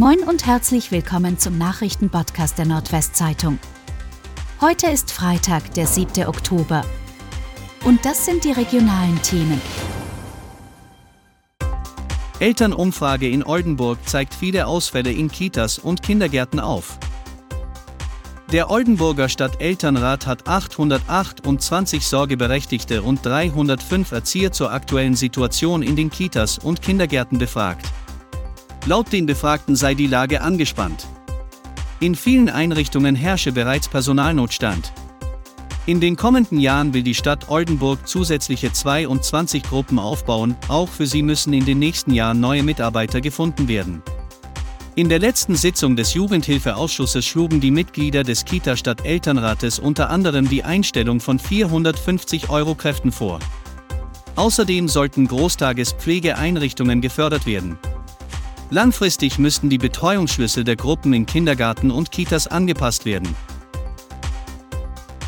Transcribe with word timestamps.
Moin 0.00 0.20
und 0.20 0.46
herzlich 0.46 0.92
willkommen 0.92 1.38
zum 1.38 1.58
Nachrichtenpodcast 1.58 2.56
der 2.56 2.64
Nordwestzeitung. 2.64 3.58
Heute 4.58 4.86
ist 4.86 5.12
Freitag, 5.12 5.74
der 5.74 5.86
7. 5.86 6.26
Oktober. 6.26 6.86
Und 7.84 8.02
das 8.06 8.24
sind 8.24 8.44
die 8.44 8.52
regionalen 8.52 9.20
Themen. 9.20 9.60
Elternumfrage 12.38 13.28
in 13.28 13.44
Oldenburg 13.44 13.98
zeigt 14.08 14.32
viele 14.32 14.68
Ausfälle 14.68 15.12
in 15.12 15.30
Kitas 15.30 15.78
und 15.78 16.02
Kindergärten 16.02 16.60
auf. 16.60 16.98
Der 18.52 18.70
Oldenburger 18.70 19.28
Stadtelternrat 19.28 20.26
hat 20.26 20.48
828 20.48 22.06
Sorgeberechtigte 22.06 23.02
und 23.02 23.26
305 23.26 24.12
Erzieher 24.12 24.50
zur 24.50 24.72
aktuellen 24.72 25.14
Situation 25.14 25.82
in 25.82 25.94
den 25.94 26.08
Kitas 26.08 26.56
und 26.56 26.80
Kindergärten 26.80 27.38
befragt. 27.38 27.84
Laut 28.86 29.12
den 29.12 29.26
Befragten 29.26 29.76
sei 29.76 29.94
die 29.94 30.06
Lage 30.06 30.40
angespannt. 30.40 31.06
In 32.00 32.14
vielen 32.14 32.48
Einrichtungen 32.48 33.14
herrsche 33.14 33.52
bereits 33.52 33.88
Personalnotstand. 33.88 34.92
In 35.84 36.00
den 36.00 36.16
kommenden 36.16 36.58
Jahren 36.58 36.94
will 36.94 37.02
die 37.02 37.14
Stadt 37.14 37.50
Oldenburg 37.50 38.08
zusätzliche 38.08 38.72
22 38.72 39.64
Gruppen 39.64 39.98
aufbauen, 39.98 40.56
auch 40.68 40.88
für 40.88 41.06
sie 41.06 41.22
müssen 41.22 41.52
in 41.52 41.66
den 41.66 41.78
nächsten 41.78 42.12
Jahren 42.14 42.40
neue 42.40 42.62
Mitarbeiter 42.62 43.20
gefunden 43.20 43.68
werden. 43.68 44.02
In 44.94 45.08
der 45.08 45.18
letzten 45.18 45.56
Sitzung 45.56 45.94
des 45.94 46.14
Jugendhilfeausschusses 46.14 47.24
schlugen 47.24 47.60
die 47.60 47.70
Mitglieder 47.70 48.22
des 48.22 48.44
Kita-Stadt 48.44 49.04
Elternrates 49.04 49.78
unter 49.78 50.10
anderem 50.10 50.48
die 50.48 50.64
Einstellung 50.64 51.20
von 51.20 51.38
450 51.38 52.48
Euro 52.48 52.74
Kräften 52.74 53.12
vor. 53.12 53.40
Außerdem 54.36 54.88
sollten 54.88 55.28
Großtagespflegeeinrichtungen 55.28 57.00
gefördert 57.00 57.46
werden. 57.46 57.78
Langfristig 58.70 59.38
müssten 59.40 59.68
die 59.68 59.78
Betreuungsschlüssel 59.78 60.62
der 60.62 60.76
Gruppen 60.76 61.12
in 61.12 61.26
Kindergarten 61.26 61.90
und 61.90 62.12
Kitas 62.12 62.46
angepasst 62.46 63.04
werden. 63.04 63.34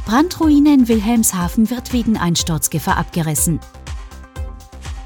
Brandruine 0.06 0.74
in 0.74 0.88
Wilhelmshaven 0.88 1.68
wird 1.68 1.92
wegen 1.92 2.16
Einsturzgefahr 2.16 2.96
abgerissen. 2.96 3.58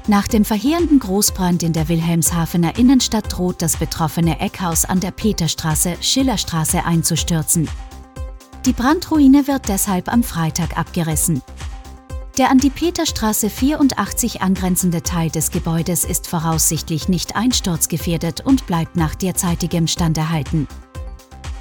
Nach 0.05 0.27
dem 0.27 0.45
verheerenden 0.45 0.99
Großbrand 0.99 1.63
in 1.63 1.73
der 1.73 1.89
Wilhelmshavener 1.89 2.77
Innenstadt 2.77 3.25
droht 3.29 3.61
das 3.61 3.77
betroffene 3.77 4.39
Eckhaus 4.39 4.85
an 4.85 4.99
der 4.99 5.11
Peterstraße, 5.11 5.97
Schillerstraße 5.99 6.85
einzustürzen. 6.85 7.67
Die 8.65 8.73
Brandruine 8.73 9.47
wird 9.47 9.67
deshalb 9.67 10.11
am 10.11 10.23
Freitag 10.23 10.77
abgerissen. 10.77 11.41
Der 12.37 12.51
an 12.51 12.59
die 12.59 12.69
Peterstraße 12.69 13.49
84 13.49 14.43
angrenzende 14.43 15.01
Teil 15.01 15.31
des 15.31 15.49
Gebäudes 15.49 16.05
ist 16.05 16.27
voraussichtlich 16.27 17.09
nicht 17.09 17.35
einsturzgefährdet 17.35 18.41
und 18.41 18.67
bleibt 18.67 18.95
nach 18.95 19.15
derzeitigem 19.15 19.87
Stand 19.87 20.19
erhalten. 20.19 20.67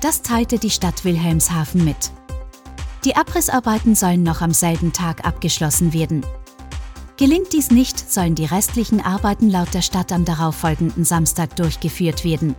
Das 0.02 0.20
teilte 0.20 0.58
die 0.58 0.68
Stadt 0.68 1.06
Wilhelmshaven 1.06 1.82
mit. 1.82 2.10
Die 3.06 3.16
Abrissarbeiten 3.16 3.94
sollen 3.94 4.22
noch 4.22 4.42
am 4.42 4.52
selben 4.52 4.92
Tag 4.92 5.24
abgeschlossen 5.26 5.94
werden. 5.94 6.26
Gelingt 7.16 7.54
dies 7.54 7.70
nicht, 7.70 8.12
sollen 8.12 8.34
die 8.34 8.44
restlichen 8.44 9.00
Arbeiten 9.00 9.48
laut 9.48 9.72
der 9.72 9.80
Stadt 9.80 10.12
am 10.12 10.26
darauffolgenden 10.26 11.06
Samstag 11.06 11.56
durchgeführt 11.56 12.22
werden. 12.22 12.54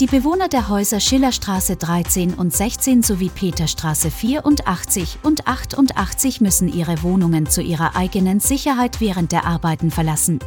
Die 0.00 0.06
Bewohner 0.06 0.48
der 0.48 0.68
Häuser 0.68 0.98
Schillerstraße 0.98 1.76
13 1.76 2.34
und 2.34 2.52
16 2.52 3.04
sowie 3.04 3.28
Peterstraße 3.28 4.10
84 4.10 5.18
und 5.22 5.46
88 5.46 6.40
müssen 6.40 6.66
ihre 6.66 7.04
Wohnungen 7.04 7.46
zu 7.46 7.62
ihrer 7.62 7.94
eigenen 7.94 8.40
Sicherheit 8.40 9.00
während 9.00 9.30
der 9.30 9.46
Arbeiten 9.46 9.92
verlassen. 9.92 10.40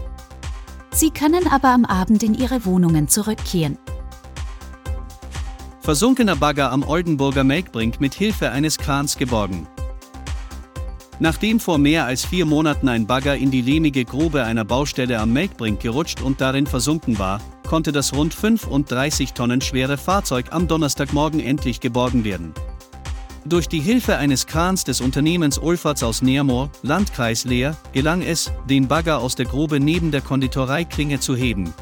Sie 0.92 1.12
können 1.12 1.48
aber 1.48 1.70
am 1.70 1.86
Abend 1.86 2.24
in 2.24 2.34
ihre 2.34 2.66
Wohnungen 2.66 3.08
zurückkehren. 3.08 3.78
Versunkener 5.80 6.36
Bagger 6.36 6.74
am 6.74 6.84
Oldenburger 6.84 7.46
Melkbrink 7.46 8.02
mit 8.02 8.16
Hilfe 8.16 8.52
eines 8.52 8.78
Krans 8.78 9.18
geborgen. 9.18 9.66
Nachdem 11.20 11.62
vor 11.62 11.78
mehr 11.78 12.06
als 12.06 12.26
vier 12.26 12.46
Monaten 12.46 12.90
ein 12.90 13.08
Bagger 13.08 13.38
in 13.38 13.50
die 13.50 13.62
lehmige 13.62 14.04
Grube 14.04 14.44
einer 14.44 14.66
Baustelle 14.66 15.20
am 15.20 15.32
Melkbrink 15.32 15.80
gerutscht 15.80 16.22
und 16.22 16.42
darin 16.42 16.68
versunken 16.68 17.18
war, 17.18 17.40
konnte 17.68 17.92
das 17.92 18.14
rund 18.14 18.34
35 18.34 19.34
Tonnen 19.34 19.62
schwere 19.62 19.98
Fahrzeug 19.98 20.48
am 20.52 20.68
Donnerstagmorgen 20.68 21.40
endlich 21.40 21.80
geborgen 21.80 22.24
werden. 22.24 22.54
Durch 23.46 23.70
die 23.70 23.80
Hilfe 23.80 24.18
eines 24.18 24.46
Krans 24.46 24.84
des 24.84 25.00
Unternehmens 25.00 25.58
Ulferts 25.58 26.04
aus 26.04 26.22
Neermoor, 26.22 26.70
Landkreis 26.82 27.46
Leer, 27.46 27.78
gelang 27.94 28.22
es, 28.22 28.52
den 28.70 28.88
Bagger 28.88 29.20
aus 29.20 29.36
der 29.36 29.46
Grube 29.46 29.80
neben 29.80 30.12
der 30.12 30.22
Konditoreiklinge 30.22 31.20
zu 31.20 31.36
heben. 31.36 31.74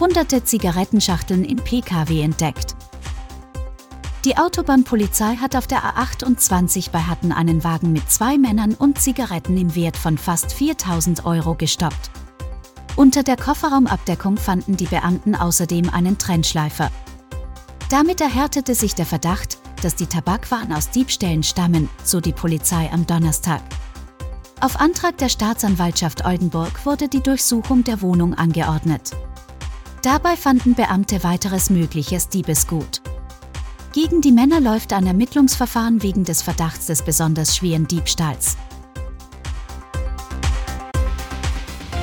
Hunderte 0.00 0.42
Zigarettenschachteln 0.42 1.44
in 1.44 1.58
Pkw 1.58 2.22
entdeckt. 2.22 2.74
Die 4.24 4.36
Autobahnpolizei 4.36 5.36
hat 5.36 5.54
auf 5.56 5.66
der 5.66 5.82
A28 5.82 6.90
bei 6.90 7.00
Hatten 7.00 7.32
einen 7.32 7.64
Wagen 7.64 7.92
mit 7.92 8.10
zwei 8.10 8.38
Männern 8.38 8.74
und 8.74 9.00
Zigaretten 9.00 9.56
im 9.56 9.74
Wert 9.74 9.96
von 9.96 10.18
fast 10.18 10.52
4000 10.52 11.24
Euro 11.24 11.54
gestoppt. 11.54 12.10
Unter 13.00 13.22
der 13.22 13.38
Kofferraumabdeckung 13.38 14.36
fanden 14.36 14.76
die 14.76 14.84
Beamten 14.84 15.34
außerdem 15.34 15.88
einen 15.88 16.18
Trennschleifer. 16.18 16.90
Damit 17.88 18.20
erhärtete 18.20 18.74
sich 18.74 18.94
der 18.94 19.06
Verdacht, 19.06 19.56
dass 19.80 19.94
die 19.94 20.04
Tabakwaren 20.04 20.70
aus 20.74 20.90
Diebstählen 20.90 21.42
stammen, 21.42 21.88
so 22.04 22.20
die 22.20 22.34
Polizei 22.34 22.90
am 22.92 23.06
Donnerstag. 23.06 23.62
Auf 24.60 24.78
Antrag 24.78 25.16
der 25.16 25.30
Staatsanwaltschaft 25.30 26.26
Oldenburg 26.26 26.84
wurde 26.84 27.08
die 27.08 27.22
Durchsuchung 27.22 27.84
der 27.84 28.02
Wohnung 28.02 28.34
angeordnet. 28.34 29.12
Dabei 30.02 30.36
fanden 30.36 30.74
Beamte 30.74 31.24
weiteres 31.24 31.70
mögliches 31.70 32.28
Diebesgut. 32.28 33.00
Gegen 33.94 34.20
die 34.20 34.32
Männer 34.32 34.60
läuft 34.60 34.92
ein 34.92 35.06
Ermittlungsverfahren 35.06 36.02
wegen 36.02 36.24
des 36.24 36.42
Verdachts 36.42 36.84
des 36.84 37.00
besonders 37.00 37.56
schweren 37.56 37.86
Diebstahls. 37.86 38.58